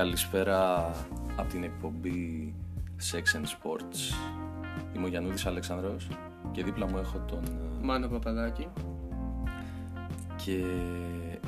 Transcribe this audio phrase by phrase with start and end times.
[0.00, 0.90] Καλησπέρα
[1.36, 2.54] από την εκπομπή
[3.12, 4.14] Sex and Sports.
[4.96, 6.08] Είμαι ο Γιαννούδης Αλεξανδρός
[6.52, 7.42] και δίπλα μου έχω τον...
[7.44, 8.68] ε, Μάνο Παπαδάκη.
[10.44, 10.52] Και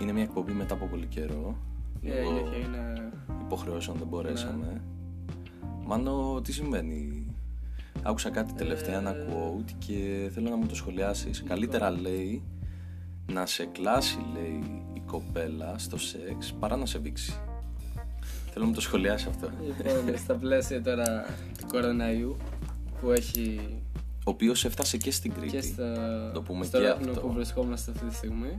[0.00, 1.56] είναι μια εκπομπή μετά από πολύ καιρό.
[2.02, 3.12] Ε, Λόγω αλήθεια είναι.
[3.40, 4.82] υποχρεώσεων δεν μπορέσαμε.
[5.84, 7.26] Μάνο, τι συμβαίνει;
[8.02, 9.26] Άκουσα κάτι τελευταία, ένα Ε.
[9.28, 11.42] quote και θέλω να μου το σχολιάσεις.
[11.42, 12.42] Καλύτερα λέει
[13.32, 17.40] να σε κλάσει, λέει η κοπέλα στο σεξ παρά να σε βήξει.
[18.54, 19.50] Θέλω να μου το σχολιάσει αυτό.
[19.66, 21.24] Λοιπόν, στα πλαίσια τώρα
[21.58, 22.36] του κοροναϊού
[23.00, 23.60] που έχει
[24.24, 25.50] Ο οποίος έφτασε και στην Κρήτη.
[25.50, 27.20] και στα, Το πούμε στο και ρεύμα αυτό.
[27.20, 28.58] που βρισκόμαστε αυτή τη στιγμή.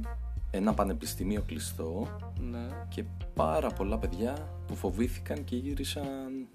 [0.51, 2.07] Ένα πανεπιστήμιο κλειστό
[2.51, 2.67] Ναι.
[2.89, 3.03] και
[3.33, 6.47] πάρα πολλά παιδιά που φοβήθηκαν και γύρισαν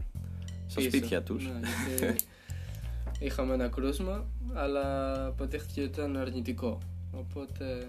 [0.66, 0.88] στα Πίσω.
[0.96, 1.45] σπίτια τους.
[1.45, 1.60] Ναι,
[1.98, 2.24] γιατί
[3.27, 4.24] είχαμε ένα κρούσμα,
[4.55, 6.79] αλλά αποδείχθηκε ότι ήταν αρνητικό.
[7.12, 7.87] Οπότε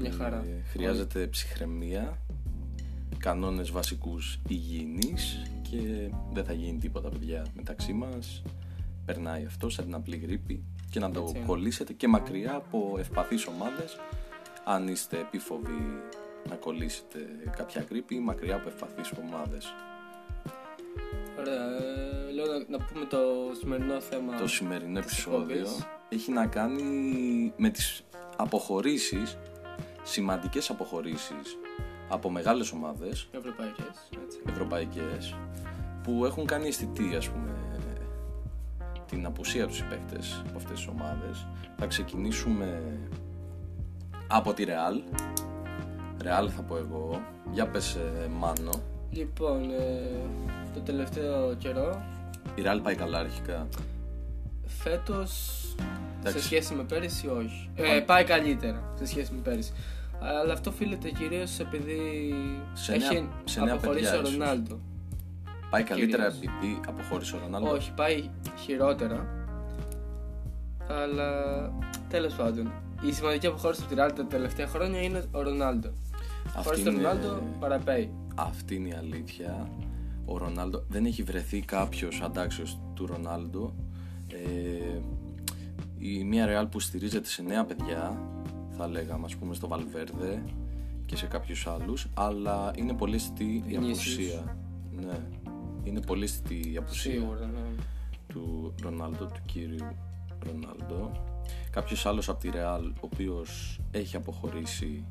[0.00, 0.36] μια χαρά.
[0.36, 2.18] Ε, χρειάζεται ψυχραιμία,
[3.22, 8.42] κανόνες βασικούς υγιεινής και δεν θα γίνει τίποτα παιδιά μεταξύ μας.
[9.04, 11.46] Περνάει αυτό σαν την απλή γρήπη και να το Έτσι είναι.
[11.46, 13.96] κολλήσετε και μακριά από ευπαθείς ομάδες
[14.64, 16.00] αν είστε επίφοβοι
[16.48, 17.18] να κολλήσετε
[17.56, 19.74] κάποια γρήπη μακριά από ευπαθείς ομάδες.
[21.38, 21.64] Ωραία.
[22.28, 23.18] ε, λέω να, να πούμε το
[23.60, 24.36] σημερινό θέμα.
[24.38, 25.86] Το σημερινό της επεισόδιο εκπομπής.
[26.08, 26.82] έχει να κάνει
[27.56, 28.02] με τις
[28.36, 29.38] αποχωρήσεις,
[30.02, 31.56] σημαντικές αποχωρήσεις
[32.12, 34.38] από μεγάλες ομάδες Ευρωπαϊκές, έτσι.
[34.48, 35.34] ευρωπαϊκές
[36.02, 37.50] που έχουν κάνει αισθητή ας πούμε
[39.06, 41.46] την απουσία τους οι παίκτες από αυτές τις ομάδες
[41.78, 42.82] θα ξεκινήσουμε
[44.26, 45.16] από τη Real
[46.22, 50.20] Real θα πω εγώ για πες ε, Μάνο Λοιπόν, ε,
[50.74, 52.02] το τελευταίο καιρό,
[52.54, 53.68] η Real πάει καλά αρχικά
[54.66, 55.30] φέτος
[55.76, 56.44] σε Εντάξει.
[56.44, 57.70] σχέση με πέρυσι όχι.
[57.74, 59.72] Ε, πάει καλύτερα σε σχέση με πέρυσι.
[60.22, 62.34] Αλλά αυτό οφείλεται κυρίως επειδή
[62.72, 64.36] Σε έχει νέα- σε νέα αποχωρήσει παιδιά, ο ίσως.
[64.38, 64.78] Ρονάλντο.
[65.70, 66.54] πάει καλύτερα Κυρίως.
[66.56, 69.26] επειδή αποχώρησε ο Ρονάλντο; Όχι, πάει χειρότερα.
[70.88, 71.32] Αλλά
[72.08, 72.72] τέλος πάντων.
[73.02, 75.88] Η σημαντική αποχώρηση από τη Real τα τελευταία χρόνια είναι ο Ρονάλντο.
[76.46, 78.10] Αυτή Χωρίς τον είναι- Ρονάλντο παραπέει.
[78.34, 79.68] Αυτή είναι η αλήθεια.
[80.24, 83.74] Ο Ρονάλντο δεν έχει βρεθεί κάποιος αντάξιος του Ρονάλντο.
[84.28, 84.98] Ε,
[85.98, 88.18] η μία Real που στηρίζεται σε νέα παιδιά,
[88.76, 90.42] θα λέγαμε ας πούμε στο Βαλβέρδε
[91.06, 93.76] και σε κάποιους άλλους, αλλά είναι πολύ αισθητή η Vinicius.
[93.84, 94.56] απουσία.
[95.00, 95.20] Ναι,
[95.84, 97.82] είναι πολύ αισθητή η απουσία Σίγουρα, ναι.
[98.28, 99.86] του Ρονάλντο, του κύριου
[100.46, 101.12] Ρονάλντο.
[101.70, 105.04] Κάποιος άλλος από τη Real, ο οποίος έχει αποχωρήσει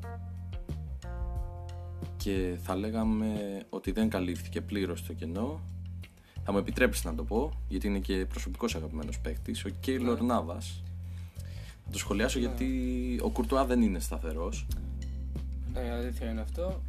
[2.16, 5.60] και θα λέγαμε ότι δεν καλύφθηκε πλήρως το κενό.
[6.44, 10.26] Θα μου επιτρέψεις να το πω, γιατί είναι και προσωπικός αγαπημένος παίκτης, ο Κέιλορ Ναι.
[10.26, 10.82] Νάβας.
[11.94, 12.68] Θα το σχολιάσω γιατί
[13.22, 14.66] ο Κουρτουά δεν είναι σταθερός.
[15.72, 16.82] Ναι, η αλήθεια είναι αυτό.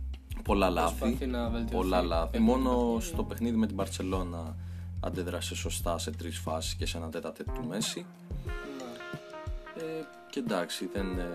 [0.44, 1.00] Πολλά λάθη.
[1.00, 1.76] Προσπαθεί να βελτιωθεί.
[1.76, 2.32] Πολλά λάθη.
[2.32, 3.00] Παίρνει Μόνο παιχνίδια.
[3.08, 4.56] στο παιχνίδι με την Παρσελώνα
[5.00, 8.06] αντέδρασε σωστά σε τρεις φάσεις και σε ένα τέταρτο του Μέση.
[8.46, 9.84] Ναι.
[9.84, 11.34] Ε, και εντάξει, δεν, ε,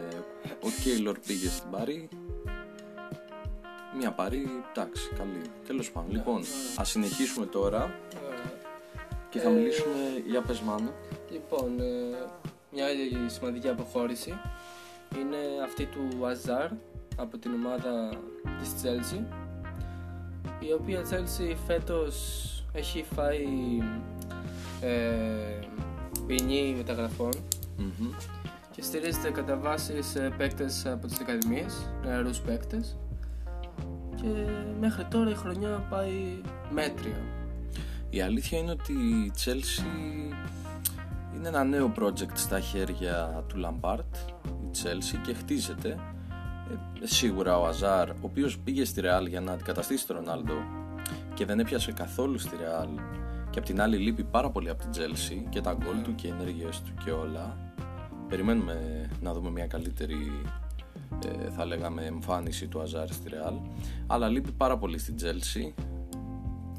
[0.63, 2.09] ο Κέιλορ πήγε στην Παρή.
[3.99, 5.41] Μια Παρή, εντάξει, καλή.
[5.67, 6.11] Τέλος πάντων.
[6.11, 6.43] Λοιπόν,
[6.77, 7.79] ας συνεχίσουμε τώρα
[8.27, 8.53] Ωραία.
[9.31, 10.91] και θα Ε, μιλήσουμε για πες Μάνο.
[11.31, 12.27] Λοιπόν, ε,
[12.73, 14.35] μια άλλη σημαντική αποχώρηση
[15.21, 16.71] είναι αυτή του Αζάρ
[17.17, 18.09] από την ομάδα
[18.59, 19.23] της Chelsea
[20.61, 22.43] η οποία Chelsea φέτος
[22.73, 23.47] έχει φάει
[24.81, 25.59] ε,
[26.27, 27.33] ποινή μεταγραφών
[27.77, 28.11] Μμμ.
[28.71, 32.97] και στηρίζεται κατά βάση σε παίκτες από τις ακαδημίες, νεαρούς παίκτες
[34.15, 36.41] και μέχρι τώρα η χρονιά πάει
[36.71, 37.21] μέτρια.
[38.11, 40.35] Η αλήθεια είναι ότι η Chelsea
[41.49, 45.89] είναι ένα νέο project στα χέρια του Λάμπαρντ, η Chelsea και χτίζεται.
[47.03, 50.55] Ε, σίγουρα ο Αζάρ, ο οποίος πήγε στη Real για να αντικαταστήσει τον Ρονάλντο
[51.35, 52.89] και δεν έπιασε καθόλου στη Real
[53.51, 56.27] και απ' την άλλη λείπει πάρα πολύ από την Chelsea και τα γκολ του και
[56.27, 57.57] οι ενέργειες του και όλα.
[58.29, 60.43] Περιμένουμε να δούμε μια καλύτερη
[61.27, 63.55] ε, θα λέγαμε εμφάνιση του Αζάρ στη Real
[64.07, 65.85] αλλά λείπει πάρα πολύ στην Chelsea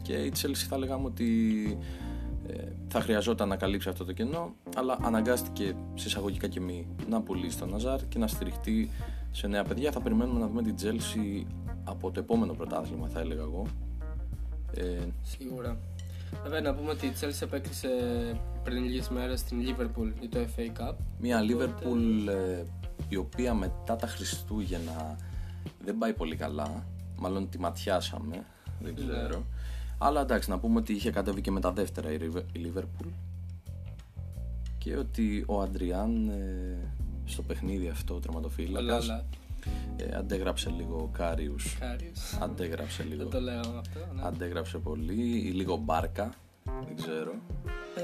[0.02, 1.28] και η Chelsea θα λέγαμε ότι
[1.82, 2.09] ε,
[2.88, 7.58] θα χρειαζόταν να καλύψει αυτό το κενό αλλά αναγκάστηκε σε εισαγωγικά και μη να πουλήσει
[7.58, 8.90] τον Αζάρ και να στηριχτεί
[9.32, 11.46] σε νέα παιδιά θα περιμένουμε να δούμε την Chelsea
[11.84, 13.66] από το επόμενο πρωτάθλημα θα έλεγα εγώ
[14.74, 15.78] ε, Σίγουρα.
[16.44, 17.90] Βέβαια να πούμε ότι η Chelsea απέκτησε
[18.64, 20.96] πριν λίγες μέρες στην Liverpool για το FA Cup.
[21.20, 22.64] μια Οπότε- Liverpool ε,
[23.10, 25.16] η οποία μετά τα Χριστούγεννα
[25.86, 26.86] δεν πάει πολύ καλά
[27.18, 28.46] μάλλον τη ματιάσαμε
[28.80, 29.38] δεν Ναι.
[30.00, 32.60] Ξέρω αλλά εντάξει να πούμε ότι είχε κατέβει και με τα δεύτερα η River- η
[32.76, 33.08] Liverpool
[34.78, 36.78] και ότι ο Αντριάν ε,
[37.26, 39.26] στο παιχνίδι αυτό ο Ο τερματοφύλακας Λάλα.
[39.98, 41.78] Ε, αντέγραψε λίγο Κάριους.
[41.80, 42.34] Κάριους.
[42.42, 43.22] Αντέγραψε λίγο.
[43.22, 44.00] Δεν το λέω αυτό.
[44.16, 44.22] Ναι.
[44.26, 45.38] Αντέγραψε πολύ.
[45.48, 46.34] Ή λίγο Μπάρκα.
[46.64, 47.32] Δεν ξέρω.
[47.96, 48.02] Ε,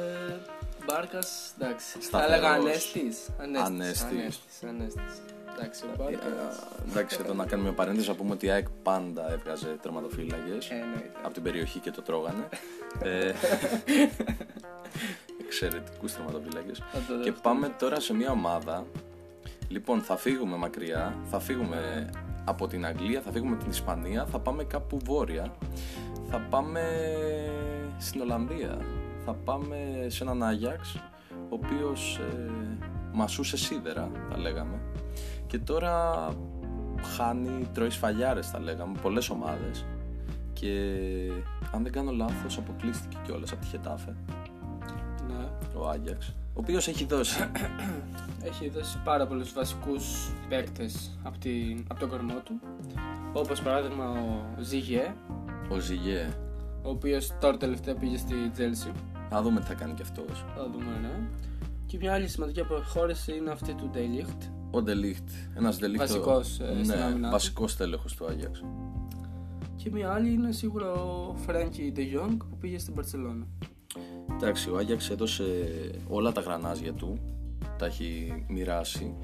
[0.87, 1.97] Μπάρκας, εντάξει.
[1.97, 2.33] Θα Σταθερός.
[2.37, 3.29] έλεγα Ανέστης.
[3.39, 4.03] Ανέστης.
[4.03, 4.63] Ανέστης.
[4.63, 5.21] Ανέστης.
[5.57, 6.27] Εντάξει, ο Μπάρκα.
[6.27, 10.73] Ε, εντάξει, εδώ να κάνουμε παρένθεση να πούμε ότι η ΑΕΚ πάντα έβγαζε τερματοφύλακες Ε,
[10.73, 11.11] εννοείται.
[11.23, 12.47] από την περιοχή και το τρώγανε.
[13.03, 13.31] ε,
[15.45, 16.77] εξαιρετικούς τερματοφύλακες.
[16.91, 17.39] Θα το Και δεχτώ.
[17.49, 18.85] πάμε τώρα σε μια ομάδα.
[19.67, 22.09] Λοιπόν, θα φύγουμε μακριά, θα φύγουμε
[22.45, 25.55] από την Αγγλία, θα φύγουμε από την Ισπανία, θα πάμε κάπου βόρεια.
[26.29, 26.81] Θα πάμε
[27.97, 28.77] στην Ολλανδία.
[29.25, 29.77] Θα πάμε
[30.07, 30.95] σε έναν Άγιαξ,
[31.31, 32.49] ο οποίος ε,
[33.13, 34.79] μασούσε σίδερα, θα λέγαμε.
[35.47, 36.27] Και τώρα
[37.15, 39.85] χάνει, τρώει σφαλιάρες, θα λέγαμε, πολλές ομάδες.
[40.53, 40.69] Και
[41.71, 44.15] αν δεν κάνω λάθος, αποκλείστηκε κιόλας από τη Χετάφε,
[45.27, 45.47] Ναι.
[45.75, 46.27] ο Άγιαξ.
[46.29, 47.49] Ο οποίος έχει δώσει
[48.49, 52.59] Έχει δώσει πάρα πολλούς βασικούς παίκτες από, την, από τον κορμό του.
[53.33, 55.15] Όπως παράδειγμα ο Ζιγέ,
[55.69, 56.27] ο Ζιγέ.
[56.83, 58.91] ο οποίος τώρα τελευταία πήγε στη Τζέλσι.
[59.29, 60.45] Θα δούμε τι θα κάνει κι αυτός.
[60.55, 61.27] Θα δούμε, ναι.
[61.85, 64.41] Και μια άλλη σημαντική αποχώρηση είναι αυτή του Ντέιλιχτ.
[64.75, 65.29] Ο Ντελίχτ.
[65.57, 66.01] Ένας Ντελίχτ.
[66.01, 67.31] Βασικός, ε, στην ναι, άμυνά του.
[67.31, 68.63] βασικός τέλεχος του Άγιαξ.
[69.75, 73.47] Και μια άλλη είναι σίγουρα ο Φρέγκι Ντε Jong που πήγε στην Παρσελόνα.
[74.33, 75.43] Εντάξει, ο Άγιαξ έδωσε
[76.07, 77.19] όλα τα γρανάζια του.
[77.77, 79.15] Τα έχει μοιράσει.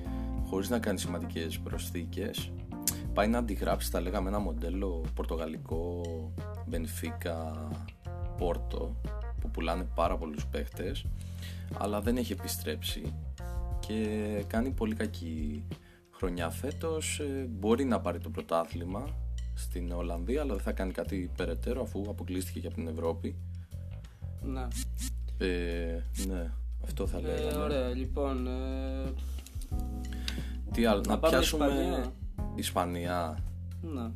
[0.49, 2.51] Χωρίς να κάνει σημαντικές προσθήκες.
[3.13, 6.01] Πάει να αντιγράψει, θα λέγαμε, ένα μοντέλο πορτογαλικό
[6.67, 7.67] Μπενφίκα
[8.37, 8.95] Πόρτο
[9.41, 11.05] που πουλάνε πάρα πολλούς παίχτες
[11.77, 13.13] αλλά δεν έχει επιστρέψει
[13.91, 15.63] και κάνει πολύ κακή
[16.11, 19.15] χρονιά φέτος ε, μπορεί να πάρει το πρωτάθλημα
[19.55, 23.35] στην Ολλανδία αλλά δεν θα κάνει κάτι περαιτέρω αφού αποκλείστηκε και από την Ευρώπη
[24.41, 24.67] Ναι.
[25.37, 26.51] ε, ναι,
[26.83, 28.47] αυτό θα Ε, λέγαμε ωραία, λοιπόν.
[28.47, 29.13] Ε,
[30.71, 32.13] Τι άλλο, να, πάμε πιάσουμε Ισπανία.
[32.55, 33.37] Ισπανία.
[33.81, 34.11] ναι.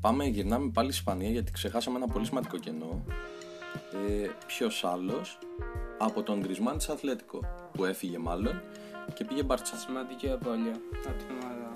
[0.00, 3.02] Πάμε, γυρνάμε πάλι Ισπανία γιατί ξεχάσαμε ένα πολύ σημαντικό κενό.
[4.08, 5.38] Ε, Ποιος άλλος
[5.98, 7.40] από τον Γκρισμάν της Αθλέτικο
[7.72, 8.60] που έφυγε μάλλον
[9.14, 9.76] και πήγε Μπάρτσα.
[9.76, 11.70] Σημαντική απώλεια από την ομάδα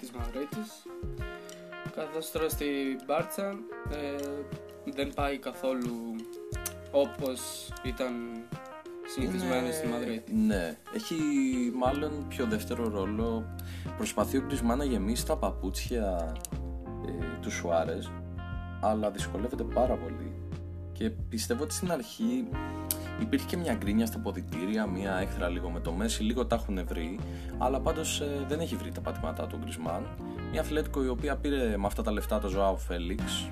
[0.00, 0.82] της Μαδρίτης.
[1.94, 2.66] Καθώς τώρα στη
[3.06, 3.48] Μπάρτσα
[3.90, 4.16] ε,
[4.84, 6.16] δεν πάει καθόλου
[6.90, 8.12] όπως ήταν
[9.06, 10.34] συνηθισμένο στη Μαδρίτη.
[10.34, 11.14] Ναι, έχει
[11.74, 13.54] μάλλον πιο δεύτερο ρόλο.
[13.96, 16.32] Προσπαθεί ο Γκρισμάν να γεμίσει τα παπούτσια
[17.06, 18.12] ε, του Σουάρες,
[18.80, 20.32] αλλά δυσκολεύεται πάρα πολύ.
[20.92, 22.48] Και πιστεύω ότι στην αρχή
[23.20, 26.86] υπήρχε και μια γκρίνια στα ποδητήρια, μια έχθρα λίγο με το Μέση, λίγο τα έχουν
[26.86, 27.18] βρει,
[27.58, 30.02] αλλά πάντως ε, δεν έχει βρει τα πατήματά του ο Γκρισμάν.
[30.50, 33.48] Μια Αθλέτικο η οποία πήρε με αυτά τα λεφτά το Ζωάο Φέλιξ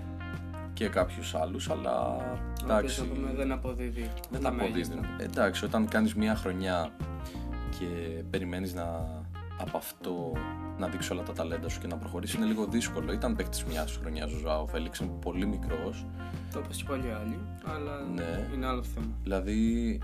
[0.75, 2.17] και κάποιους άλλους, αλλά
[2.62, 3.01] εντάξει.
[3.01, 4.73] Ο οποίος, να πούμε, δεν αποδίδει Δεν τα αποδίδει.
[4.73, 4.95] μέγιστα.
[5.19, 6.91] Εντάξει, όταν κάνεις μια χρονιά
[7.79, 7.87] και
[8.31, 8.85] περιμένεις να
[9.61, 10.33] από αυτό
[10.81, 13.12] να δείξει όλα τα ταλέντα σου και να προχωρήσει είναι λίγο δύσκολο.
[13.12, 16.06] Ήταν παίκτης μια χρονιά ο Ζωάο Φέληξ, είναι πολύ μικρός.
[16.56, 18.49] Όπως και πολλοί άλλοι, αλλά Ναι.
[18.55, 19.06] είναι άλλο θέμα.
[19.23, 19.99] Δηλαδή,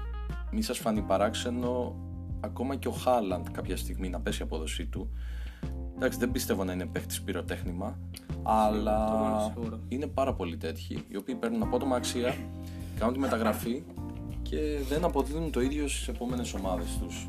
[0.51, 1.95] μη σας φανεί παράξενο
[2.41, 5.11] ακόμα και ο Χάλαντ κάποια στιγμή να πέσει η απόδοσή του.
[5.97, 7.99] Εντάξει, δεν πιστεύω να είναι παίκτης πυροτέχνημα,
[8.43, 9.81] αλλά το μόνο σίγουρο.
[9.89, 12.35] είναι πάρα πολλοί τέτοιοι οι οποίοι παίρνουν απότομα αξία,
[12.99, 13.83] κάνουν τη μεταγραφή
[14.43, 14.59] και
[14.89, 17.29] δεν αποδίδουν το ίδιο στις επόμενες ομάδες τους.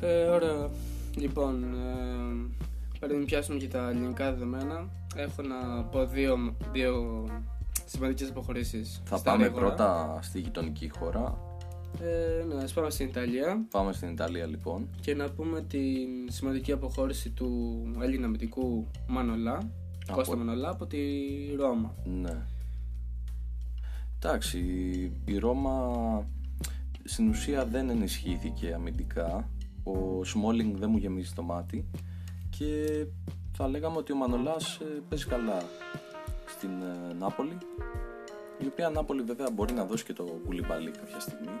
[0.00, 0.68] Ε, ωραία.
[1.16, 7.24] Λοιπόν, ε, πριν πιάσουμε και τα ελληνικά δεδομένα, έχω να πω δύο, δύο
[7.84, 9.02] σημαντικές αποχωρήσεις.
[9.04, 9.66] Θα στα πάμε γρήγορα.
[9.66, 11.38] πρώτα στη γειτονική χώρα.
[12.00, 14.88] Ε, ναι, ας πάμε στην Ιταλία Πάμε στην Ιταλία λοιπόν.
[15.00, 19.70] και να πούμε την σημαντική αποχώρηση του Έλληνα αμυντικού Μανολά,
[20.06, 20.98] Από- Κώστα Μανολά, από τη
[21.58, 21.94] Ρώμα.
[22.04, 22.46] Ναι.
[24.16, 24.58] Εντάξει,
[25.24, 25.92] η Ρώμα
[27.04, 29.48] στην ουσία δεν ενισχύθηκε αμυντικά.
[29.84, 31.84] Ο Σμόλινγκ δεν μου γεμίζει το μάτι
[32.58, 33.04] και
[33.56, 35.62] θα λέγαμε ότι ο Μανολάς ε, παίζει καλά
[36.46, 37.58] στην ε, Νάπολη
[38.58, 41.56] η οποία Νάπολη βέβαια μπορεί να δώσει και το κουλιμπαλί κάποια στιγμή.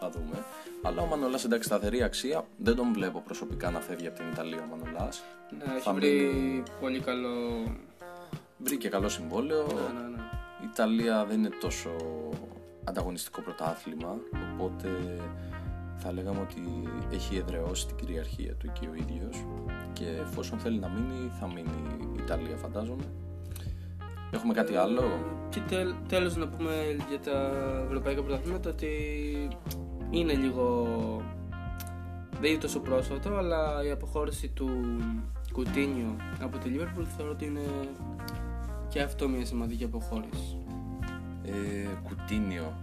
[0.00, 0.44] Θα δούμε.
[0.82, 2.46] Αλλά ο Μανολάς εντάξει σταθερή αξία.
[2.56, 5.22] Δεν τον βλέπω προσωπικά να φεύγει από την Ιταλία ο Μανολάς.
[5.58, 6.32] Ναι, έχει Θα βρει
[6.80, 7.28] πολύ καλό...
[8.58, 9.66] βρήκε καλό συμβόλαιο.
[9.66, 10.22] Ναι, ναι, ναι.
[10.62, 11.90] Η Ιταλία δεν είναι τόσο
[12.84, 14.16] ανταγωνιστικό πρωτάθλημα,
[14.52, 14.88] οπότε
[15.96, 16.62] θα λέγαμε ότι
[17.12, 19.44] έχει εδραιώσει την κυριαρχία του εκεί ο ίδιος
[19.92, 23.04] και εφόσον θέλει να μείνει, θα μείνει η Ιταλία φαντάζομαι.
[24.30, 25.02] Έχουμε κάτι άλλο;
[25.48, 26.72] Και τέλ, τέλος να πούμε
[27.08, 27.52] για τα
[27.86, 28.88] ευρωπαϊκά πρωταθλήματα ότι
[30.10, 30.86] είναι λίγο...
[32.40, 34.68] Δεν είναι τόσο πρόσφατο, αλλά η αποχώρηση του
[35.52, 37.64] Κουτίνιο από τη Liverpool θεωρώ ότι είναι
[38.88, 40.58] και αυτό μια σημαντική αποχώρηση.
[41.44, 42.80] Ε, κουτίνιο.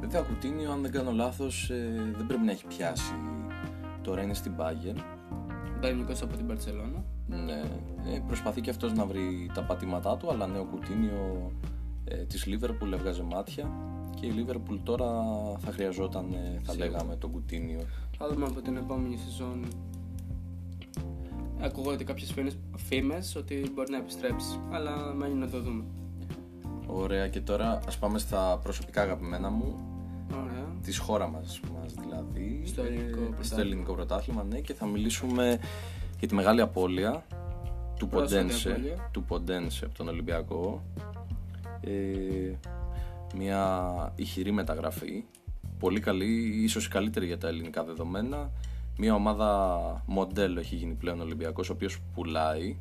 [0.00, 3.14] Βέβαια κουτίνιο αν δεν κάνω λάθος ε, δεν πρέπει να έχει πιάσει.
[4.02, 4.98] Τώρα είναι στην Bayern.
[5.80, 7.04] δανεικός από την Παρσελώνα.
[7.26, 7.62] Ναι,
[8.14, 11.52] ε, προσπαθεί και αυτός να βρει τα πατήματά του, αλλά νέο κουτίνιο
[12.04, 13.70] ε, της Λίβερπουλ έβγαζε μάτια
[14.20, 15.08] και η Λίβερπουλ τώρα
[15.58, 16.90] θα χρειαζόταν, ε, θα Σίγουρα.
[16.90, 17.80] λέγαμε, το κουτίνιο.
[18.18, 19.64] Θα δούμε από την επόμενη σεζόν.
[21.60, 25.84] Ακούγονται κάποιες φήμες, φήμες ότι μπορεί να επιστρέψει, αλλά μένει να το δούμε.
[26.86, 29.89] Ωραία, και τώρα ας πάμε στα προσωπικά αγαπημένα μου, Ωραία.
[30.82, 32.62] Της χώρα μας, μας δηλαδή.
[32.66, 33.44] Στο ελληνικό ε, πρωτάθλημα.
[33.44, 35.58] στο ελληνικό πρωτάθλημα, ναι, και θα μιλήσουμε
[36.18, 37.24] για τη μεγάλη απώλεια
[37.96, 40.82] του Πρόσφατη Ποντένσε, απώλεια; του Ποντένσε από τον Ολυμπιακό.
[41.80, 41.90] Ε,
[43.36, 45.24] μια ηχηρή μεταγραφή,
[45.78, 48.50] πολύ καλή, ίσως η καλύτερη για τα ελληνικά δεδομένα.
[48.96, 52.76] Μια ομάδα μοντέλο έχει γίνει πλέον ο Ολυμπιακός, ο οποίος πουλάει,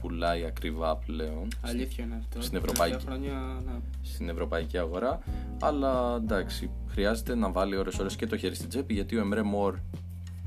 [0.00, 2.40] πουλάει ακριβά πλέον Αλήθεια είναι αυτό.
[2.42, 2.96] στην Τα Ευρωπαϊκή.
[2.96, 3.80] τελευταία χρόνια, ναι.
[4.02, 5.18] στην ευρωπαϊκή αγορά.
[5.60, 9.74] Αλλά εντάξει, χρειάζεται να βάλει ώρες-ώρες και το χέρι στην τσέπη γιατί ο Εμρέ Μορ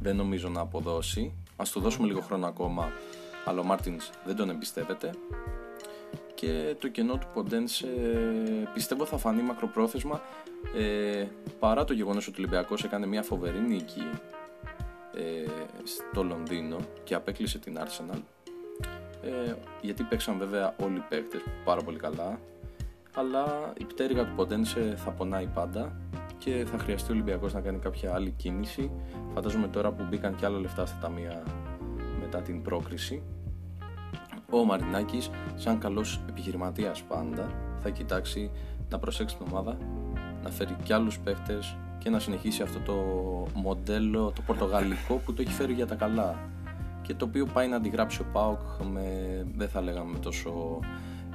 [0.01, 1.31] δεν νομίζω να αποδώσει.
[1.55, 2.91] Ας του δώσουμε λίγο χρόνο ακόμα,
[3.45, 5.09] αλλά ο Μάρτινς δεν τον εμπιστεύεται.
[6.35, 7.87] Και το κενό του Ποντένσε
[8.73, 10.21] πιστεύω θα φανεί μακροπρόθεσμα
[10.77, 11.25] ε,
[11.59, 14.09] παρά το γεγονός ότι ο Ολυμπιακός έκανε μια φοβερή νίκη
[15.15, 15.49] ε,
[15.83, 18.19] στο Λονδίνο και απέκλεισε την Arsenal
[19.23, 22.39] ε, γιατί παίξαν βέβαια όλοι οι παίκτες πάρα πολύ καλά
[23.15, 25.95] αλλά η πτέρυγα του Ποντένσε θα πονάει πάντα
[26.37, 28.91] και θα χρειαστεί ο Ολυμπιακός να κάνει κάποια άλλη κίνηση.
[29.33, 31.43] Φαντάζομαι τώρα που μπήκαν και άλλα λεφτά στα ταμεία
[32.19, 33.23] μετά την πρόκριση
[34.49, 37.51] ο Μαρινάκης σαν καλός επιχειρηματίας πάντα
[37.81, 38.51] θα κοιτάξει
[38.89, 39.77] να προσέξει την ομάδα
[40.43, 42.95] να φέρει κι άλλους παίχτες και να συνεχίσει αυτό το
[43.53, 46.35] μοντέλο το πορτογαλικό που το έχει φέρει για τα καλά
[47.03, 48.59] και το οποίο πάει να αντιγράψει ο Πάοκ
[48.93, 49.07] με,
[49.55, 50.79] δεν θα λέγαμε τόσο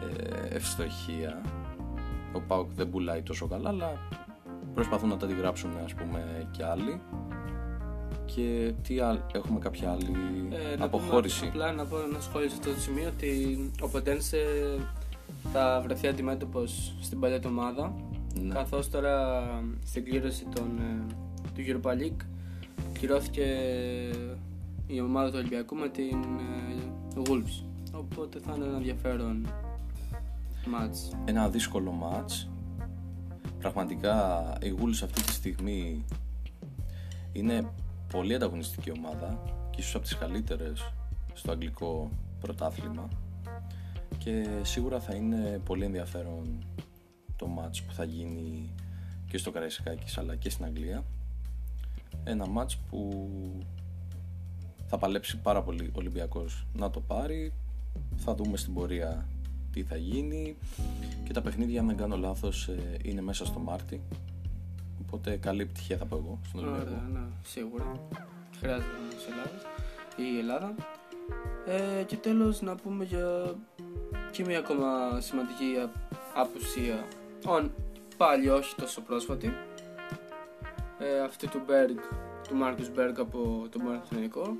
[0.00, 1.42] ε, ευστοχία
[2.32, 3.92] ο Πάοκ δεν πουλάει τόσο καλά αλλά
[4.74, 7.00] προσπαθούν να τα αντιγράψουν ας πούμε και άλλοι
[8.34, 10.06] και τι άλλο, έχουμε κάποια άλλη
[10.72, 13.88] Ε, να αποχώρηση; Πούμε, απλά να πω ένα σχόλιο σε αυτό το σημείο ότι ο
[13.88, 14.38] Ποντένσε
[15.52, 17.94] θα βρεθεί αντιμέτωπος στην παλιά του ομάδα.
[18.40, 18.54] Ναι.
[18.54, 19.42] Καθώς τώρα
[19.84, 21.14] στην κλήρωση των, ε,
[21.54, 22.26] του Europa League
[22.98, 23.46] κυρώθηκε
[24.90, 27.64] η ομάδα του Ολυμπιακού με την ε, Wolves.
[27.92, 29.46] Οπότε θα είναι ένα ενδιαφέρον
[30.66, 31.16] μάτς.
[31.24, 32.48] ένα δύσκολο μάτς
[33.58, 36.04] πραγματικά η Wolves αυτή τη στιγμή
[37.32, 37.70] είναι
[38.12, 40.92] πολύ ανταγωνιστική ομάδα και ίσως από τις καλύτερες
[41.32, 43.08] στο αγγλικό πρωτάθλημα
[44.18, 46.64] και σίγουρα θα είναι πολύ ενδιαφέρον
[47.36, 48.74] το μάτς που θα γίνει
[49.28, 51.04] και στο Καραϊσκάκης αλλά και στην Αγγλία
[52.24, 53.20] ένα μάτς που
[54.88, 57.52] θα παλέψει πάρα πολύ ο Ολυμπιακός να το πάρει
[58.16, 59.28] θα δούμε στην πορεία
[59.72, 60.56] τι θα γίνει
[61.24, 64.00] και τα παιχνίδια αν δεν κάνω λάθος ε, είναι μέσα στο Μάρτι
[65.00, 68.00] οπότε καλή επιτυχία θα πω εγώ στον Ολυμπιακό Ωραία, ναι, σίγουρα.
[68.58, 69.60] Χρειάζεται να είναι Ελλάδα.
[70.16, 70.74] Η Ελλάδα.
[71.66, 73.54] Ε, και τέλος να πούμε για
[74.30, 75.90] και μια ακόμα σημαντική α-
[76.34, 77.06] απουσία.
[77.44, 77.68] On,
[78.16, 79.52] πάλι όχι τόσο πρόσφατη.
[80.98, 81.98] Ε, αυτή του Berg,
[82.48, 84.56] του Μάρκους Berg από τον Παναθηναϊκό.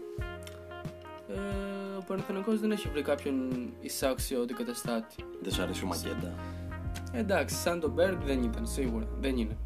[1.29, 3.35] Ε, ο Παναθηναϊκός δεν έχει βρει κάποιον
[3.81, 5.25] εισάξιο αντικαταστάτη.
[5.43, 6.35] δεν σ' αρέσει ο Μακέντα;
[7.13, 9.07] Ε, εντάξει, σαν τον Berg δεν ήταν, σίγουρα.
[9.21, 9.57] Δεν είναι.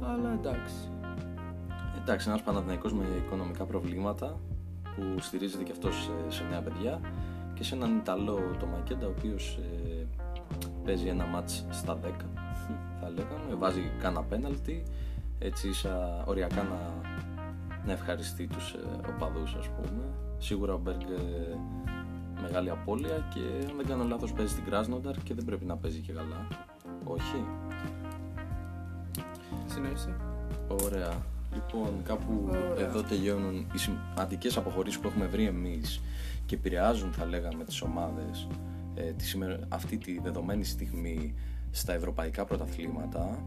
[0.00, 0.74] Αλλά εντάξει.
[2.02, 4.40] εντάξει ένας Παναθηναϊκός με οικονομικά προβλήματα
[4.96, 7.00] που στηρίζεται και αυτός σε, σε νέα παιδιά
[7.54, 9.58] και σε έναν Ιταλό το Μακέντα ο οποίος
[10.00, 10.06] ε,
[10.84, 12.08] παίζει ένα μάτς στα 10
[13.00, 14.82] θα λέγαμε βάζει κάνα πέναλτι
[15.38, 16.78] έτσι ίσα οριακά να,
[17.86, 20.02] να ευχαριστεί τους ε, οπαδούς ας πούμε
[20.38, 21.56] σίγουρα ο Μπέργκ ε,
[22.42, 26.00] μεγάλη απώλεια και αν δεν κάνω λάθος παίζει στην Κράσνονταρ και δεν πρέπει να παίζει
[26.00, 26.48] και καλά
[27.04, 27.44] όχι
[29.66, 30.16] Συνέχισε.
[30.84, 31.22] Ωραία.
[31.54, 32.86] Λοιπόν, κάπου Ωραία.
[32.86, 36.00] εδώ τελειώνουν οι σημαντικές αποχωρήσεις που έχουμε βρει εμείς
[36.46, 38.48] και επηρεάζουν, θα λέγαμε, τις ομάδες
[38.94, 41.34] ε, τη σήμερα, αυτή τη δεδομένη στιγμή
[41.70, 43.44] στα ευρωπαϊκά πρωταθλήματα.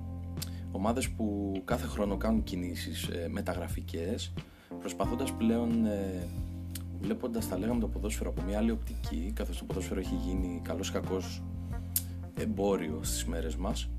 [0.78, 4.34] Ομάδες που κάθε χρόνο κάνουν κινήσεις ε, μεταγραφικές,
[4.80, 6.28] προσπαθώντας πλέον, ε,
[7.00, 10.92] βλέποντας, θα λέγαμε, το ποδόσφαιρο από μια άλλη οπτική, καθώς το ποδόσφαιρο έχει γίνει καλός
[10.92, 11.44] κακός
[12.38, 13.90] εμπόριο στις μέρες μας,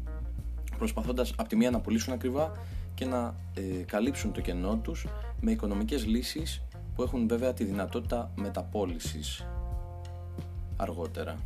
[0.79, 2.53] προσπαθώντας από τη μία να πουλήσουν ακριβά
[2.95, 5.07] και να ε, καλύψουν το κενό τους
[5.41, 6.63] με οικονομικές λύσεις
[6.95, 9.47] που έχουν βέβαια τη δυνατότητα μεταπόλησης
[10.77, 11.37] αργότερα.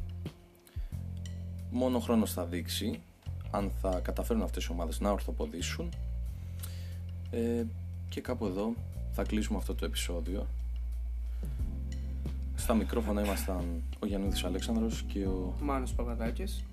[1.71, 3.03] Μόνο ο χρόνος θα δείξει
[3.52, 5.88] αν θα καταφέρουν αυτές οι ομάδες να ορθοποδήσουν
[7.30, 7.64] ε,
[8.09, 8.75] και κάπου εδώ
[9.12, 10.47] θα κλείσουμε αυτό το επεισόδιο.
[12.54, 16.64] Στα μικρόφωνα ήμασταν ο Γιάννουδης Αλέξανδρος και ο Μάνος Παπαδάκης.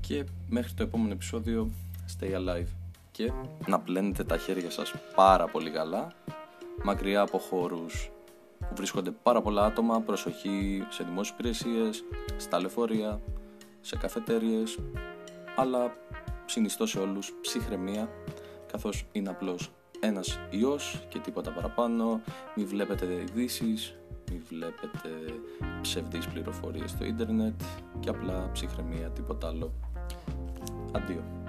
[0.00, 1.70] και μέχρι το επόμενο επεισόδιο
[2.18, 2.68] stay alive
[3.10, 3.32] και
[3.66, 6.12] να πλένετε τα χέρια σας πάρα πολύ καλά
[6.84, 8.10] μακριά από χώρους
[8.58, 12.04] που βρίσκονται πάρα πολλά άτομα, προσοχή σε δημόσιες υπηρεσίες,
[12.36, 13.20] στα λεωφορεία,
[13.80, 14.78] σε καφετέριες,
[15.56, 15.96] αλλά
[16.44, 18.08] συνιστώ σε όλους ψυχραιμία,
[18.72, 19.70] καθώς είναι απλώς
[20.00, 22.20] ένας ιός και τίποτα παραπάνω,
[22.54, 23.96] μη βλέπετε ειδήσεις,
[24.30, 25.08] μη βλέπετε
[25.82, 27.60] ψευδείς πληροφορίες στο ίντερνετ
[28.00, 29.72] και απλά ψυχραιμία, τίποτα άλλο.
[30.92, 31.43] Αντίο.